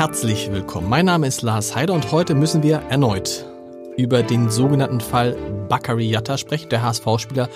[0.00, 0.88] Herzlich willkommen.
[0.88, 3.44] Mein Name ist Lars Heider und heute müssen wir erneut
[3.98, 5.36] über den sogenannten Fall
[5.68, 6.70] Bakary Yatta sprechen.
[6.70, 7.50] Der HSV-Spieler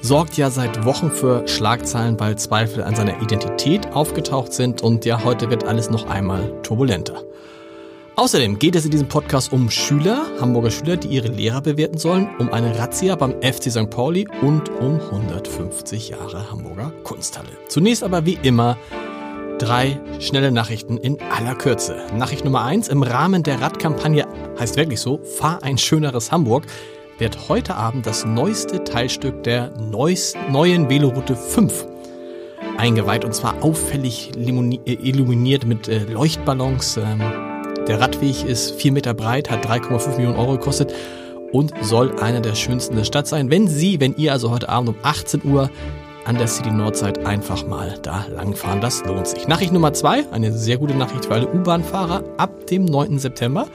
[0.00, 5.24] sorgt ja seit Wochen für Schlagzeilen, weil Zweifel an seiner Identität aufgetaucht sind und ja,
[5.24, 7.22] heute wird alles noch einmal turbulenter.
[8.16, 12.30] Außerdem geht es in diesem Podcast um Schüler, Hamburger Schüler, die ihre Lehrer bewerten sollen,
[12.38, 13.90] um eine Razzia beim FC St.
[13.90, 17.50] Pauli und um 150 Jahre Hamburger Kunsthalle.
[17.68, 18.78] Zunächst aber wie immer
[19.58, 21.96] drei schnelle Nachrichten in aller Kürze.
[22.16, 24.26] Nachricht Nummer eins im Rahmen der Radkampagne
[24.58, 26.66] heißt wirklich so, fahr ein schöneres Hamburg
[27.18, 31.86] wird heute Abend das neueste Teilstück der neuesten, neuen Veloroute 5
[32.76, 36.96] eingeweiht und zwar auffällig äh, illuminiert mit äh, Leuchtballons.
[36.96, 37.20] Ähm,
[37.86, 40.92] der Radweg ist vier Meter breit, hat 3,5 Millionen Euro gekostet
[41.52, 43.50] und soll einer der schönsten der Stadt sein.
[43.50, 45.70] Wenn Sie, wenn ihr also heute Abend um 18 Uhr
[46.24, 49.46] an der City Nordzeit einfach mal da langfahren, das lohnt sich.
[49.46, 52.24] Nachricht Nummer zwei, eine sehr gute Nachricht für alle U-Bahn-Fahrer.
[52.36, 53.18] Ab dem 9.
[53.18, 53.66] September,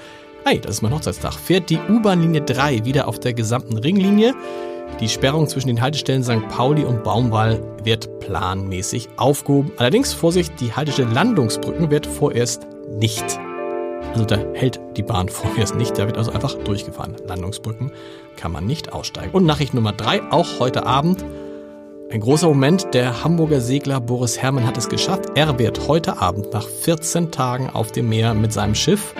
[0.46, 4.34] hey, das ist mein Hochzeitstag, fährt die U-Bahn-Linie 3 wieder auf der gesamten Ringlinie.
[5.00, 6.48] Die Sperrung zwischen den Haltestellen St.
[6.50, 9.72] Pauli und Baumwall wird planmäßig aufgehoben.
[9.78, 13.40] Allerdings, Vorsicht, die Haltestelle Landungsbrücken wird vorerst nicht
[14.14, 17.16] also da hält die Bahn vorerst nicht, da wird also einfach durchgefahren.
[17.28, 17.92] Landungsbrücken
[18.38, 19.32] kann man nicht aussteigen.
[19.34, 21.24] Und Nachricht Nummer drei, auch heute Abend.
[22.12, 25.26] Ein großer Moment, der Hamburger Segler Boris Herrmann hat es geschafft.
[25.36, 29.14] Er wird heute Abend nach 14 Tagen auf dem Meer mit seinem Schiff,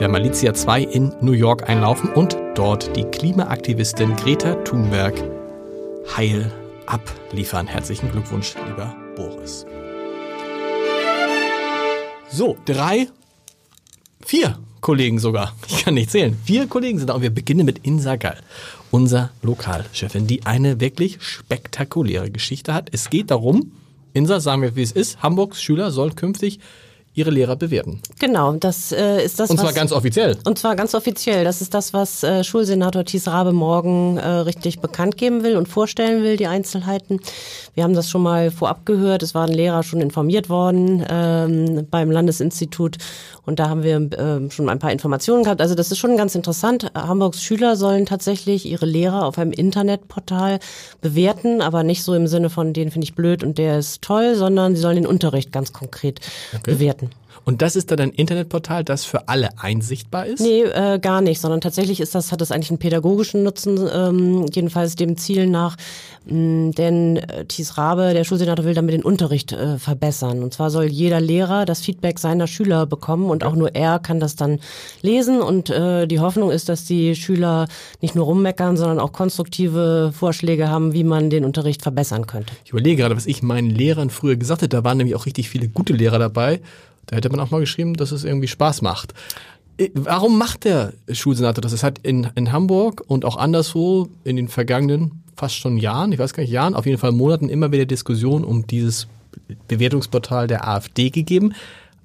[0.00, 5.14] der Malizia 2, in New York einlaufen und dort die Klimaaktivistin Greta Thunberg
[6.16, 6.50] heil
[6.86, 7.68] abliefern.
[7.68, 9.64] Herzlichen Glückwunsch, lieber Boris.
[12.30, 13.06] So, drei
[14.26, 15.54] Vier Kollegen sogar.
[15.66, 16.36] Ich kann nicht zählen.
[16.44, 17.14] Vier Kollegen sind da.
[17.14, 18.36] Und wir beginnen mit Insa Gall,
[18.90, 22.90] unser Lokalchefin, die eine wirklich spektakuläre Geschichte hat.
[22.92, 23.72] Es geht darum,
[24.12, 26.60] Insa, sagen wir, wie es ist, Hamburgs Schüler sollen künftig
[27.14, 28.00] ihre Lehrer bewerten.
[28.18, 29.48] Genau, das äh, ist das.
[29.48, 30.36] Und zwar was, ganz offiziell.
[30.44, 31.44] Und zwar ganz offiziell.
[31.44, 35.68] Das ist das, was äh, Schulsenator Thies Rabe morgen äh, richtig bekannt geben will und
[35.68, 37.20] vorstellen will, die Einzelheiten.
[37.74, 39.22] Wir haben das schon mal vorab gehört.
[39.22, 42.98] Es waren Lehrer schon informiert worden ähm, beim Landesinstitut
[43.46, 45.60] und da haben wir äh, schon ein paar Informationen gehabt.
[45.60, 46.90] Also das ist schon ganz interessant.
[46.94, 50.60] Hamburgs Schüler sollen tatsächlich ihre Lehrer auf einem Internetportal
[51.00, 54.34] bewerten, aber nicht so im Sinne von, den finde ich blöd und der ist toll,
[54.34, 56.20] sondern sie sollen den Unterricht ganz konkret
[56.54, 56.72] okay.
[56.72, 57.03] bewerten.
[57.44, 60.40] Und das ist dann ein Internetportal, das für alle einsichtbar ist?
[60.40, 64.46] Nee, äh, gar nicht, sondern tatsächlich ist das, hat das eigentlich einen pädagogischen Nutzen, ähm,
[64.52, 65.76] jedenfalls dem Ziel nach,
[66.24, 70.42] mh, denn äh, Thies Rabe, der Schulsenator, will damit den Unterricht äh, verbessern.
[70.42, 74.20] Und zwar soll jeder Lehrer das Feedback seiner Schüler bekommen und auch nur er kann
[74.20, 74.60] das dann
[75.02, 75.42] lesen.
[75.42, 77.68] Und äh, die Hoffnung ist, dass die Schüler
[78.00, 82.54] nicht nur rummeckern, sondern auch konstruktive Vorschläge haben, wie man den Unterricht verbessern könnte.
[82.64, 84.76] Ich überlege gerade, was ich meinen Lehrern früher gesagt hätte.
[84.76, 86.60] Da waren nämlich auch richtig viele gute Lehrer dabei.
[87.06, 89.14] Da hätte man auch mal geschrieben, dass es irgendwie Spaß macht.
[89.94, 91.72] Warum macht der Schulsenator das?
[91.72, 96.18] Es hat in, in Hamburg und auch anderswo in den vergangenen fast schon Jahren, ich
[96.18, 99.08] weiß gar nicht, Jahren, auf jeden Fall Monaten immer wieder Diskussionen um dieses
[99.68, 101.54] Bewertungsportal der AfD gegeben.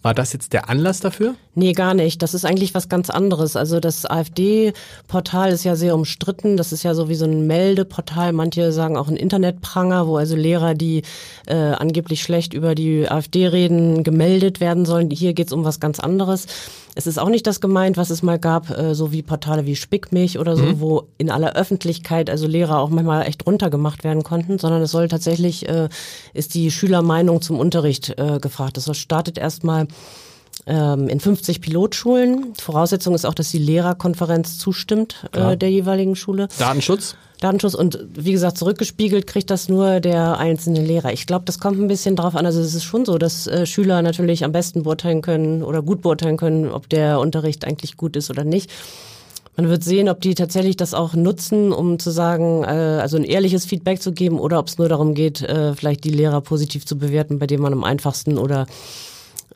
[0.01, 1.35] War das jetzt der Anlass dafür?
[1.59, 2.21] Nee, gar nicht.
[2.21, 3.57] Das ist eigentlich was ganz anderes.
[3.57, 6.55] Also das AfD-Portal ist ja sehr umstritten.
[6.55, 8.31] Das ist ja so wie so ein Meldeportal.
[8.31, 11.01] Manche sagen auch ein Internetpranger, wo also Lehrer, die
[11.47, 15.09] äh, angeblich schlecht über die AfD reden, gemeldet werden sollen.
[15.09, 16.47] Hier geht's um was ganz anderes.
[16.95, 19.75] Es ist auch nicht das gemeint, was es mal gab, äh, so wie Portale wie
[19.75, 20.79] Spickmich oder so, mhm.
[20.79, 25.09] wo in aller Öffentlichkeit also Lehrer auch manchmal echt runtergemacht werden konnten, sondern es soll
[25.09, 25.89] tatsächlich, äh,
[26.33, 28.77] ist die Schülermeinung zum Unterricht äh, gefragt.
[28.77, 29.87] Das startet erstmal
[30.65, 32.53] in 50 Pilotschulen.
[32.55, 36.47] Voraussetzung ist auch, dass die Lehrerkonferenz zustimmt äh, der jeweiligen Schule.
[36.59, 37.15] Datenschutz?
[37.39, 41.13] Datenschutz und wie gesagt, zurückgespiegelt kriegt das nur der einzelne Lehrer.
[41.13, 42.45] Ich glaube, das kommt ein bisschen drauf an.
[42.45, 46.01] Also es ist schon so, dass äh, Schüler natürlich am besten beurteilen können oder gut
[46.01, 48.69] beurteilen können, ob der Unterricht eigentlich gut ist oder nicht.
[49.55, 53.23] Man wird sehen, ob die tatsächlich das auch nutzen, um zu sagen, äh, also ein
[53.23, 56.85] ehrliches Feedback zu geben oder ob es nur darum geht, äh, vielleicht die Lehrer positiv
[56.85, 58.67] zu bewerten, bei denen man am einfachsten oder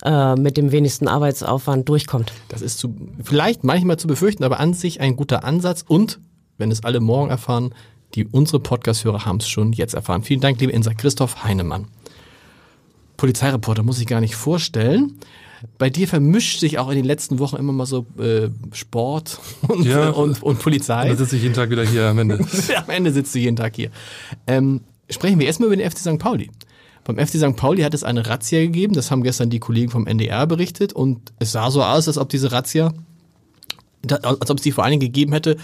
[0.04, 2.34] äh, mit dem wenigsten Arbeitsaufwand durchkommt.
[2.50, 6.20] Das ist zu, vielleicht manchmal zu befürchten, aber an sich ein guter Ansatz und
[6.58, 7.74] wenn es alle morgen erfahren,
[8.16, 10.24] die unsere Podcast-Hörer haben es schon jetzt erfahren.
[10.24, 11.88] Vielen Dank, liebe Insa Christoph Heinemann.
[13.18, 15.18] Polizeireporter, muss ich gar nicht vorstellen.
[15.78, 19.86] Bei dir vermischt sich auch in den letzten Wochen immer mal so äh, Sport und,
[19.86, 20.10] Ja.
[20.10, 21.08] und, und Polizei.
[21.08, 22.40] Dann sitze ich jeden Tag wieder hier am Ende.
[22.76, 23.90] Am Ende sitzt du jeden Tag hier.
[24.46, 26.20] Ähm, sprechen wir erstmal über den FC St.
[26.20, 26.50] Pauli.
[27.06, 27.56] Beim FC St.
[27.56, 31.34] Pauli hat es eine Razzia gegeben, das haben gestern die Kollegen vom NDR berichtet und
[31.40, 32.94] es sah so aus, als ob diese Razzia,
[34.10, 35.58] als ob es die vor allen Dingen gegeben hätte,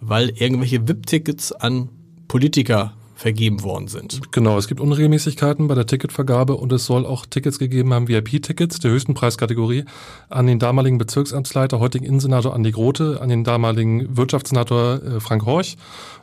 [0.00, 1.88] weil irgendwelche VIP-Tickets an
[2.28, 4.32] Politiker vergeben worden sind.
[4.32, 8.80] Genau, es gibt Unregelmäßigkeiten bei der Ticketvergabe und es soll auch Tickets gegeben haben, VIP-Tickets
[8.80, 9.84] der höchsten Preiskategorie,
[10.28, 15.76] an den damaligen Bezirksamtsleiter, heutigen Innensenator Andi Grote, an den damaligen Wirtschaftssenator äh, Frank Horch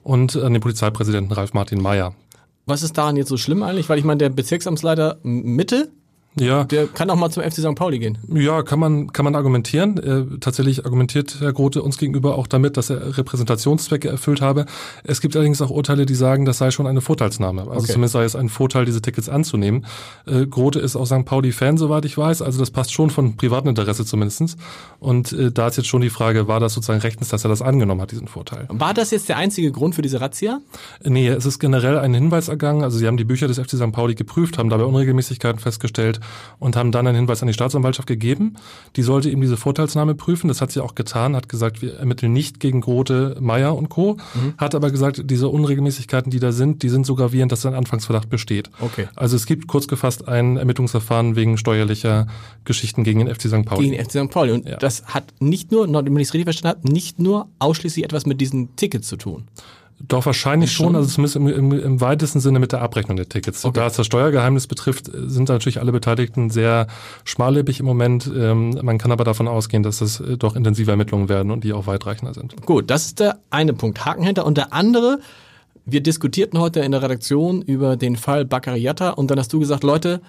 [0.03, 2.13] und an den Polizeipräsidenten Ralf Martin Mayer.
[2.65, 3.89] Was ist daran jetzt so schlimm eigentlich?
[3.89, 5.91] Weil ich meine, der Bezirksamtsleiter Mitte,
[6.39, 7.75] Ja, der kann auch mal zum FC St.
[7.75, 8.17] Pauli gehen.
[8.33, 9.97] Ja, kann man, kann man argumentieren.
[9.97, 14.65] Äh, tatsächlich argumentiert Herr Grote uns gegenüber auch damit, dass er Repräsentationszwecke erfüllt habe.
[15.03, 17.63] Es gibt allerdings auch Urteile, die sagen, das sei schon eine Vorteilsnahme.
[17.63, 17.87] Also Okay.
[17.91, 19.85] zumindest sei es ein Vorteil, diese Tickets anzunehmen.
[20.25, 21.25] Äh, Grote ist auch St.
[21.25, 22.41] Pauli-Fan, soweit ich weiß.
[22.41, 24.55] Also das passt schon von privatem Interesse zumindestens.
[24.99, 27.61] Und äh, da ist jetzt schon die Frage, war das sozusagen rechtens, dass er das
[27.61, 28.67] angenommen hat, diesen Vorteil?
[28.69, 30.61] War das jetzt der einzige Grund für diese Razzia?
[31.03, 32.83] Nee, es ist generell ein Hinweis ergangen.
[32.83, 33.91] Also sie haben die Bücher des FC St.
[33.91, 36.20] Pauli geprüft, haben dabei Unregelmäßigkeiten festgestellt
[36.59, 38.55] und haben dann einen Hinweis an die Staatsanwaltschaft gegeben.
[38.95, 40.47] Die sollte eben diese Vorteilsnahme prüfen.
[40.47, 44.17] Das hat sie auch getan, hat gesagt, wir ermitteln nicht gegen Grote, Meier und Co.
[44.57, 48.29] Hat aber gesagt, diese Unregelmäßigkeiten, die da sind, die sind so gravierend, dass ein Anfangsverdacht
[48.29, 48.69] besteht.
[48.79, 49.07] Okay.
[49.15, 52.27] Also es gibt kurz gefasst ein Ermittlungsverfahren wegen steuerlicher
[52.65, 53.65] Geschichten gegen den FC St.
[53.65, 53.89] Pauli.
[53.89, 54.31] gegen den FC St.
[54.31, 54.51] Pauli.
[54.51, 54.77] Und Ja.
[54.77, 58.41] das hat nicht nur, wenn ich es richtig verstanden habe, nicht nur ausschließlich etwas mit
[58.41, 59.47] diesen Tickets zu tun.
[60.07, 60.87] Doch, wahrscheinlich Schon?
[60.87, 63.63] schon, also zumindest im, im, im weitesten Sinne mit der Abrechnung der Tickets.
[63.65, 63.79] Okay.
[63.79, 66.87] Da es das Steuergeheimnis betrifft, sind da natürlich alle Beteiligten sehr
[67.25, 68.29] schmallippig im Moment.
[68.33, 71.73] Ähm, man kann aber davon ausgehen, dass das äh, doch intensive Ermittlungen werden und die
[71.73, 72.65] auch weitreichender sind.
[72.65, 74.05] Gut, das ist der eine Punkt.
[74.05, 74.45] Haken hinter.
[74.45, 75.19] Und der andere,
[75.85, 79.83] wir diskutierten heute in der Redaktion über den Fall Bakariata und dann hast du gesagt,
[79.83, 80.21] Leute,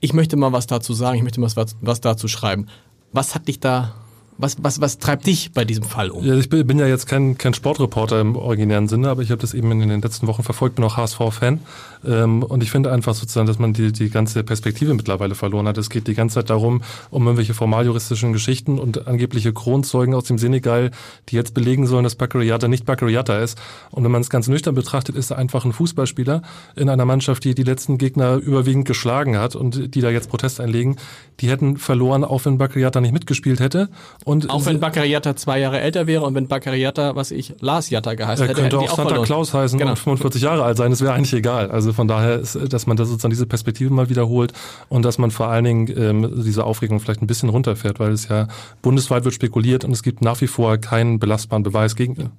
[0.00, 2.66] ich möchte mal was dazu sagen, ich möchte mal was, was dazu schreiben.
[3.12, 3.94] Was hat dich da,
[4.36, 6.24] was, was, was treibt dich bei diesem Fall um?
[6.24, 9.54] Ja, ich bin, ja jetzt kein, kein Sportreporter im originären Sinne, aber ich habe das
[9.54, 11.60] eben in den letzten Wochen verfolgt, bin auch HSV-Fan.
[12.04, 15.78] Ähm, und ich finde einfach sozusagen, dass man die, die ganze Perspektive mittlerweile verloren hat.
[15.78, 20.38] Es geht die ganze Zeit darum, um irgendwelche formaljuristischen Geschichten und angebliche Kronzeugen aus dem
[20.38, 20.90] Senegal,
[21.28, 23.58] die jetzt belegen sollen, dass Bakariata nicht Bakariata ist.
[23.90, 26.42] Und wenn man es ganz nüchtern betrachtet, ist er einfach ein Fußballspieler
[26.74, 30.60] in einer Mannschaft, die die letzten Gegner überwiegend geschlagen hat und die da jetzt Protest
[30.60, 30.96] einlegen.
[31.40, 33.88] Die hätten verloren, auch wenn Bakariata nicht mitgespielt hätte.
[34.24, 38.14] Und Auch wenn Bakariata zwei Jahre älter wäre und wenn Bakariata, was ich, Lars Jatta
[38.14, 39.26] geheißen er hätte, könnte die auch Santa verloren.
[39.26, 39.90] Claus heißen Genau.
[39.90, 41.70] und 45 Jahre alt sein, das wäre eigentlich egal.
[41.70, 44.54] Also von daher ist, dass man da sozusagen diese Perspektive mal wiederholt
[44.88, 48.28] und dass man vor allen Dingen ähm, diese Aufregung vielleicht ein bisschen runterfährt, weil es
[48.28, 48.48] ja
[48.80, 52.30] bundesweit wird spekuliert und es gibt nach wie vor keinen belastbaren Beweis gegen ihn.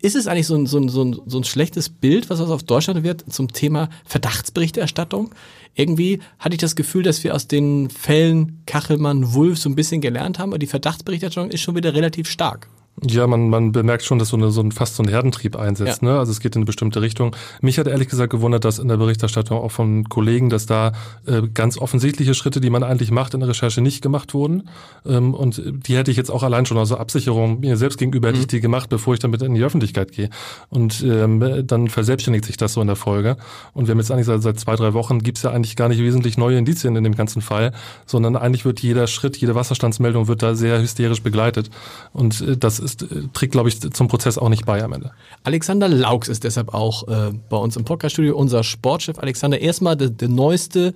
[0.00, 2.62] Ist es eigentlich so ein, so, ein, so, ein, so ein schlechtes Bild, was auf
[2.62, 5.30] Deutschland wird zum Thema Verdachtsberichterstattung?
[5.74, 10.02] Irgendwie hatte ich das Gefühl, dass wir aus den Fällen Kachelmann, Wulff so ein bisschen
[10.02, 12.68] gelernt haben, aber die Verdachtsberichterstattung ist schon wieder relativ stark.
[13.00, 16.02] Ja, man, man bemerkt schon, dass so, eine, so ein fast so ein Herdentrieb einsetzt.
[16.02, 16.08] Ja.
[16.08, 16.18] Ne?
[16.18, 17.34] Also es geht in eine bestimmte Richtung.
[17.60, 20.92] Mich hat ehrlich gesagt gewundert, dass in der Berichterstattung auch von Kollegen, dass da
[21.26, 24.68] äh, ganz offensichtliche Schritte, die man eigentlich macht in der Recherche, nicht gemacht wurden.
[25.06, 28.40] Ähm, und die hätte ich jetzt auch allein schon, also Absicherung mir selbst gegenüber hätte
[28.40, 30.28] ich die gemacht, bevor ich damit in die Öffentlichkeit gehe.
[30.68, 33.36] Und ähm, dann verselbstständigt sich das so in der Folge.
[33.72, 36.00] Und wir haben jetzt eigentlich seit, seit zwei, drei Wochen gibt's ja eigentlich gar nicht
[36.00, 37.72] wesentlich neue Indizien in dem ganzen Fall,
[38.04, 41.70] sondern eigentlich wird jeder Schritt, jede Wasserstandsmeldung wird da sehr hysterisch begleitet.
[42.12, 45.12] Und äh, das ist, äh, trägt, glaube ich, zum Prozess auch nicht bei am Ende.
[45.44, 49.18] Alexander Laux ist deshalb auch äh, bei uns im Podcaststudio unser Sportchef.
[49.18, 50.94] Alexander, erstmal der, der neueste,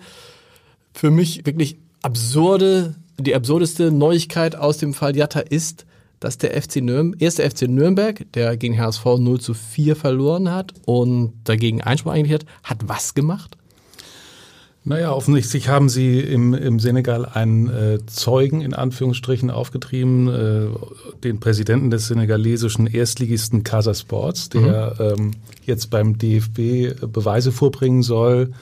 [0.93, 5.87] für mich wirklich absurde, die absurdeste Neuigkeit aus dem Fall Jatta ist,
[6.21, 10.73] dass der FC Nürnberg, erste FC Nürnberg, der gegen HSV 0 zu 4 verloren hat
[10.87, 13.57] und dagegen Einspruch eigentlich hat, hat was gemacht?
[14.89, 20.69] Naja, offensichtlich haben sie im, im Senegal einen äh, Zeugen in Anführungsstrichen aufgetrieben, äh,
[21.25, 25.33] den Präsidenten des senegalesischen Erstligisten Casa Sports, der ähm,
[25.65, 28.53] jetzt beim DFB Beweise vorbringen soll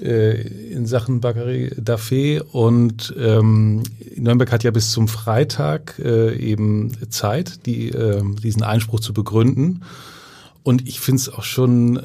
[0.00, 0.40] äh,
[0.72, 2.40] in Sachen Bakary Dafé.
[2.40, 3.84] Und ähm,
[4.16, 9.82] Nürnberg hat ja bis zum Freitag äh, eben Zeit, die, äh, diesen Einspruch zu begründen.
[10.66, 12.02] Und ich finde es auch schon, äh,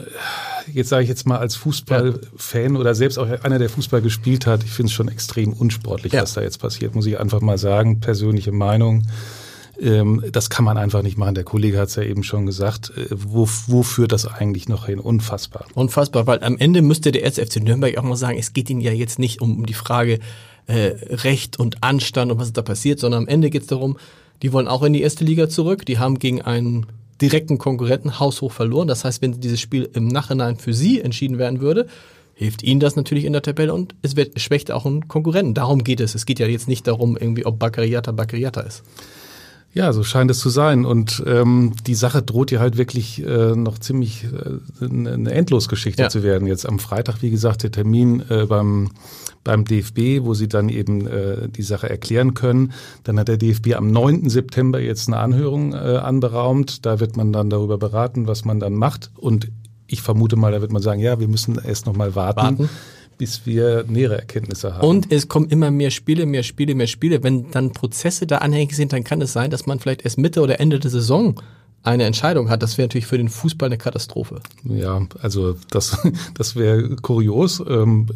[0.71, 4.63] jetzt sage ich jetzt mal als Fußballfan oder selbst auch einer, der Fußball gespielt hat,
[4.63, 6.21] ich finde es schon extrem unsportlich, Ja.
[6.21, 7.99] was da jetzt passiert, muss ich einfach mal sagen.
[8.01, 9.07] Persönliche Meinung.
[9.81, 11.33] Ähm, das kann man einfach nicht machen.
[11.33, 12.91] Der Kollege hat es ja eben schon gesagt.
[12.95, 14.99] Äh, wo, wo führt das eigentlich noch hin?
[14.99, 15.65] Unfassbar.
[15.73, 18.91] Unfassbar, weil am Ende müsste der FC Nürnberg auch mal sagen, es geht ihnen ja
[18.91, 20.19] jetzt nicht um die Frage
[20.67, 23.97] äh, Recht und Anstand und was da passiert, sondern am Ende geht es darum,
[24.43, 26.85] die wollen auch in die erste Liga zurück, die haben gegen einen
[27.21, 28.87] direkten Konkurrenten haushoch verloren.
[28.87, 31.87] Das heißt, wenn dieses Spiel im Nachhinein für sie entschieden werden würde,
[32.33, 35.53] hilft ihnen das natürlich in der Tabelle und es wird, schwächt auch einen Konkurrenten.
[35.53, 36.15] Darum geht es.
[36.15, 38.83] Es geht ja jetzt nicht darum, irgendwie, ob Bakariata Bakariata ist.
[39.73, 40.85] Ja, so scheint es zu sein.
[40.85, 46.09] Und ähm, die Sache droht ja halt wirklich äh, noch ziemlich äh, eine Endlosgeschichte ja.
[46.09, 46.45] zu werden.
[46.47, 48.91] Jetzt am Freitag, wie gesagt, der Termin äh, beim,
[49.45, 52.73] beim DFB, wo sie dann eben äh, die Sache erklären können.
[53.03, 54.29] Dann hat der DFB am 9.
[54.29, 56.85] September jetzt eine Anhörung äh, anberaumt.
[56.85, 59.11] Da wird man dann darüber beraten, was man dann macht.
[59.15, 59.47] Und
[59.87, 62.59] ich vermute mal, da wird man sagen, ja, wir müssen erst noch mal warten.
[62.59, 62.69] warten
[63.21, 64.87] bis wir nähere Erkenntnisse haben.
[64.87, 67.21] Und es kommen immer mehr Spiele, mehr Spiele, mehr Spiele.
[67.21, 70.41] Wenn dann Prozesse da anhängig sind, dann kann es sein, dass man vielleicht erst Mitte
[70.41, 71.39] oder Ende der Saison
[71.83, 72.63] eine Entscheidung hat.
[72.63, 74.41] Das wäre natürlich für den Fußball eine Katastrophe.
[74.63, 75.99] Ja, also das,
[76.33, 77.63] das wäre kurios.
[77.69, 78.07] Ähm,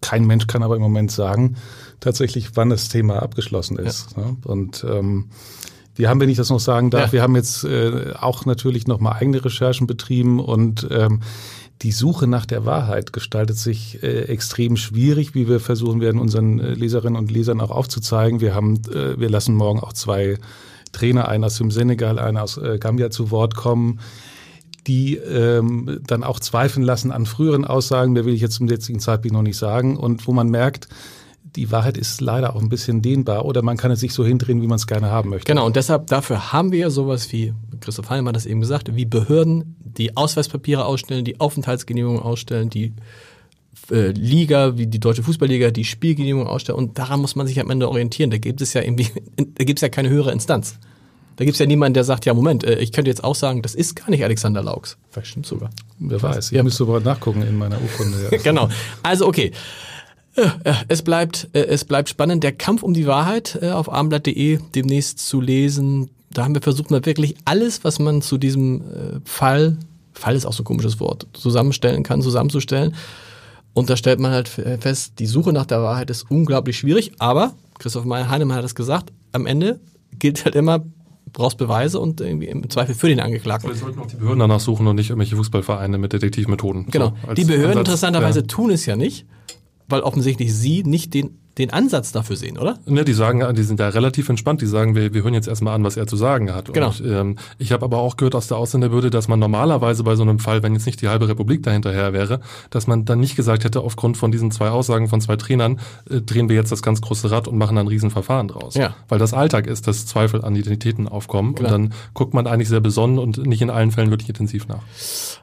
[0.00, 1.54] kein Mensch kann aber im Moment sagen,
[2.00, 4.16] tatsächlich, wann das Thema abgeschlossen ist.
[4.16, 4.34] Ja.
[4.42, 5.26] Und ähm,
[5.94, 7.12] wir haben, wenn ich das noch sagen darf, ja.
[7.12, 11.20] wir haben jetzt äh, auch natürlich nochmal eigene Recherchen betrieben und ähm,
[11.82, 16.58] die Suche nach der Wahrheit gestaltet sich äh, extrem schwierig, wie wir versuchen werden, unseren
[16.58, 18.40] äh, Leserinnen und Lesern auch aufzuzeigen.
[18.40, 20.38] Wir haben, äh, wir lassen morgen auch zwei
[20.92, 24.00] Trainer, einen aus dem Senegal, einen aus äh, Gambia zu Wort kommen,
[24.86, 29.00] die ähm, dann auch zweifeln lassen an früheren Aussagen, der will ich jetzt zum jetzigen
[29.00, 30.88] Zeitpunkt noch nicht sagen, und wo man merkt,
[31.56, 34.62] die Wahrheit ist leider auch ein bisschen dehnbar oder man kann es sich so hindrehen,
[34.62, 35.46] wie man es gerne haben möchte.
[35.46, 38.94] Genau, und deshalb, dafür haben wir ja sowas wie, Christoph Heinemann hat das eben gesagt,
[38.94, 42.92] wie Behörden, die Ausweispapiere ausstellen, die Aufenthaltsgenehmigungen ausstellen, die
[43.90, 47.70] äh, Liga, wie die Deutsche Fußballliga, die Spielgenehmigung ausstellen und daran muss man sich am
[47.70, 48.30] Ende orientieren.
[48.30, 50.78] Da gibt es ja irgendwie, da gibt es ja keine höhere Instanz.
[51.36, 53.62] Da gibt es ja niemanden, der sagt, ja Moment, äh, ich könnte jetzt auch sagen,
[53.62, 54.96] das ist gar nicht Alexander Laux.
[55.10, 55.70] Vielleicht stimmt sogar.
[56.00, 56.64] Wer weiß, ich ja.
[56.64, 58.28] müsste aber nachgucken in meiner Urkunde.
[58.30, 58.38] Ja.
[58.42, 58.68] genau.
[59.04, 59.52] Also okay.
[60.88, 62.44] Es bleibt, äh, es bleibt spannend.
[62.44, 66.10] Der Kampf um die Wahrheit äh, auf armblatt.de demnächst zu lesen.
[66.30, 69.76] Da haben wir versucht, mal wirklich alles, was man zu diesem äh, Fall,
[70.12, 72.94] Fall ist auch so ein komisches Wort, zusammenstellen kann, zusammenzustellen.
[73.74, 77.12] Und da stellt man halt fest, die Suche nach der Wahrheit ist unglaublich schwierig.
[77.18, 79.78] Aber, Christoph Heinemann hat es gesagt, am Ende
[80.18, 80.84] gilt halt immer,
[81.32, 83.68] brauchst Beweise und irgendwie im Zweifel für den Angeklagten.
[83.68, 86.86] Vielleicht sollten auch die Behörden danach suchen und nicht irgendwelche Fußballvereine mit Detektivmethoden.
[86.90, 87.12] Genau.
[87.24, 88.46] So, die Behörden Ansatz, interessanterweise ja.
[88.46, 89.26] tun es ja nicht
[89.88, 92.78] weil offensichtlich Sie nicht den den Ansatz dafür sehen, oder?
[92.86, 94.60] Ne, die sagen, die sind da relativ entspannt.
[94.60, 96.72] Die sagen, wir, wir hören jetzt erstmal an, was er zu sagen hat.
[96.72, 96.88] Genau.
[96.88, 100.22] Und, ähm, ich habe aber auch gehört aus der Ausländerbehörde, dass man normalerweise bei so
[100.22, 103.64] einem Fall, wenn jetzt nicht die halbe Republik dahinterher wäre, dass man dann nicht gesagt
[103.64, 107.00] hätte, aufgrund von diesen zwei Aussagen von zwei Trainern äh, drehen wir jetzt das ganz
[107.00, 108.74] große Rad und machen dann ein Riesenverfahren draus.
[108.74, 108.94] Ja.
[109.08, 111.74] Weil das Alltag ist, dass Zweifel an Identitäten aufkommen Klar.
[111.74, 114.82] und dann guckt man eigentlich sehr besonnen und nicht in allen Fällen wirklich intensiv nach.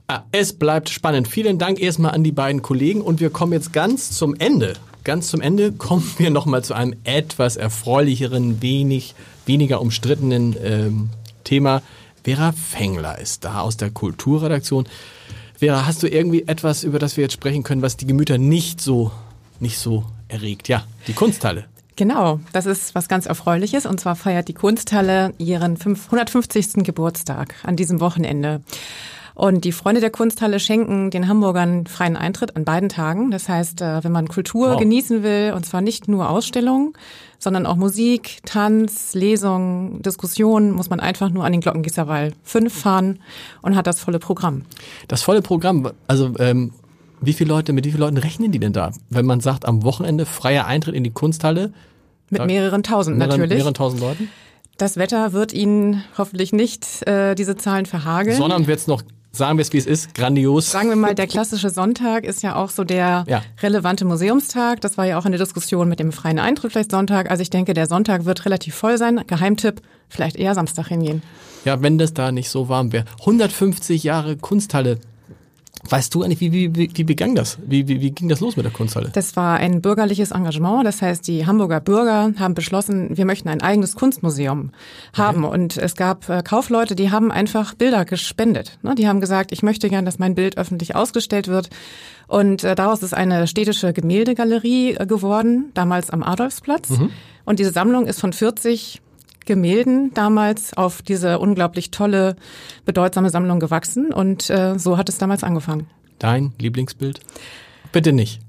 [0.07, 1.27] Ah, es bleibt spannend.
[1.27, 4.74] Vielen Dank erstmal an die beiden Kollegen und wir kommen jetzt ganz zum Ende
[5.05, 11.09] ganz zum Ende kommen wir nochmal zu einem etwas erfreulicheren, wenig, weniger umstrittenen ähm,
[11.45, 11.81] Thema.
[12.25, 14.88] Vera Fengler ist da aus der Kulturredaktion.
[15.57, 18.81] Vera, hast du irgendwie etwas, über das wir jetzt sprechen können, was die Gemüter nicht
[18.81, 19.12] so,
[19.62, 20.67] nicht so erregt?
[20.67, 21.65] Ja, die Kunsthalle.
[21.95, 23.85] Genau, das ist was ganz Erfreuliches.
[23.85, 26.83] Und zwar feiert die Kunsthalle ihren 150.
[26.83, 28.62] Geburtstag an diesem Wochenende.
[29.35, 33.31] Und die Freunde der Kunsthalle schenken den Hamburgern freien Eintritt an beiden Tagen.
[33.31, 34.79] Das heißt, äh, wenn man Kultur wow.
[34.79, 36.93] genießen will, und zwar nicht nur Ausstellungen,
[37.37, 43.19] sondern auch Musik, Tanz, Lesungen, Diskussionen, muss man einfach nur an den Glockengießerwall 5 fahren
[43.61, 44.63] und hat das volle Programm.
[45.09, 46.71] Das volle Programm, also ähm,
[47.19, 48.91] wie viele Leute, mit wie vielen Leuten rechnen die denn da?
[49.09, 51.73] Wenn man sagt, am Wochenende freier Eintritt in die Kunsthalle?
[52.29, 53.57] Mit mehreren tausend mehreren, natürlich.
[53.57, 54.29] Mehreren tausend Leuten?
[54.77, 58.37] Das Wetter wird Ihnen hoffentlich nicht äh, diese Zahlen verhageln.
[58.37, 59.03] Sondern wird es noch
[59.35, 60.71] sagen wir es, wie es ist, grandios.
[60.71, 63.41] Sagen wir mal, der klassische Sonntag ist ja auch so der ja.
[63.61, 64.81] relevante Museumstag.
[64.81, 67.29] Das war ja auch eine Diskussion mit dem freien Eintritt vielleicht Sonntag.
[67.29, 69.21] Also ich denke, der Sonntag wird relativ voll sein.
[69.27, 71.21] Geheimtipp, vielleicht eher Samstag hingehen.
[71.65, 73.05] Ja, wenn das da nicht so warm wäre.
[73.21, 74.99] 150 Jahre Kunsthalle
[75.89, 77.57] Weißt du eigentlich, wie, wie, wie, begann das?
[77.65, 79.09] Wie, wie, wie ging das los mit der Kunsthalle?
[79.13, 80.85] Das war ein bürgerliches Engagement.
[80.85, 84.71] Das heißt, die Hamburger Bürger haben beschlossen, wir möchten ein eigenes Kunstmuseum
[85.13, 85.45] haben.
[85.45, 85.53] Okay.
[85.53, 88.79] Und es gab äh, Kaufleute, die haben einfach Bilder gespendet.
[88.81, 88.95] Ne?
[88.95, 91.69] Die haben gesagt, ich möchte gern, dass mein Bild öffentlich ausgestellt wird.
[92.27, 96.89] Und äh, daraus ist eine städtische Gemäldegalerie äh, geworden, damals am Adolfsplatz.
[96.89, 97.11] Mhm.
[97.45, 99.01] Und diese Sammlung ist von 40
[99.45, 102.35] Gemälden damals auf diese unglaublich tolle,
[102.85, 105.87] bedeutsame Sammlung gewachsen und äh, so hat es damals angefangen.
[106.19, 107.19] Dein Lieblingsbild?
[107.91, 108.41] Bitte nicht.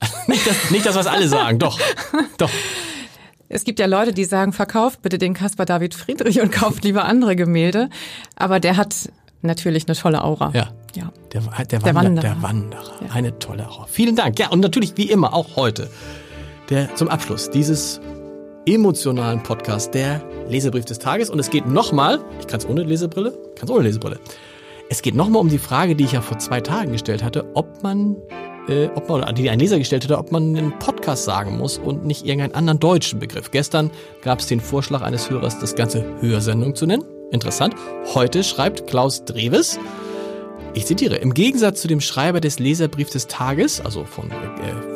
[0.26, 1.78] nicht, das, nicht das, was alle sagen, doch.
[2.38, 2.50] Doch.
[3.48, 7.04] Es gibt ja Leute, die sagen, verkauft bitte den Caspar David Friedrich und kauft lieber
[7.04, 7.88] andere Gemälde.
[8.36, 9.10] Aber der hat
[9.42, 10.50] natürlich eine tolle Aura.
[10.54, 10.70] Ja.
[10.94, 11.12] ja.
[11.32, 12.22] Der, der, der, der Wanderer.
[12.22, 13.02] Der Wanderer.
[13.02, 13.12] Ja.
[13.12, 13.86] Eine tolle Aura.
[13.86, 14.38] Vielen Dank.
[14.38, 15.90] Ja, und natürlich wie immer auch heute
[16.70, 18.00] der zum Abschluss dieses
[18.66, 21.30] emotionalen Podcast, der Lesebrief des Tages.
[21.30, 24.18] Und es geht nochmal, ich kann es ohne Lesebrille, kann es ohne Lesebrille.
[24.88, 27.82] Es geht nochmal um die Frage, die ich ja vor zwei Tagen gestellt hatte, ob
[27.82, 28.16] man
[28.68, 32.04] äh, ob man, die ein Leser gestellt hätte, ob man einen Podcast sagen muss und
[32.04, 33.50] nicht irgendeinen anderen deutschen Begriff.
[33.50, 33.90] Gestern
[34.22, 37.04] gab es den Vorschlag eines Hörers, das Ganze Hörsendung zu nennen.
[37.30, 37.74] Interessant.
[38.14, 39.78] Heute schreibt Klaus Dreves,
[40.72, 44.93] ich zitiere, im Gegensatz zu dem Schreiber des Leserbriefs des Tages, also von äh,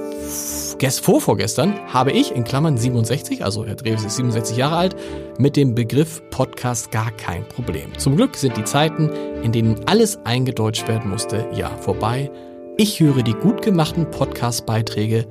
[0.87, 4.97] vor vorgestern, habe ich, in Klammern 67, also Herr Dreves ist 67 Jahre alt,
[5.39, 7.97] mit dem Begriff Podcast gar kein Problem.
[7.99, 9.11] Zum Glück sind die Zeiten,
[9.43, 12.31] in denen alles eingedeutscht werden musste, ja vorbei.
[12.77, 15.27] Ich höre die gut gemachten Podcast-Beiträge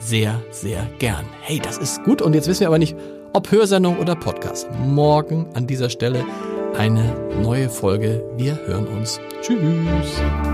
[0.00, 1.24] sehr, sehr gern.
[1.40, 2.96] Hey, das ist gut und jetzt wissen wir aber nicht,
[3.32, 4.68] ob Hörsendung oder Podcast.
[4.84, 6.24] Morgen an dieser Stelle
[6.76, 8.24] eine neue Folge.
[8.36, 9.20] Wir hören uns.
[9.40, 10.53] Tschüss.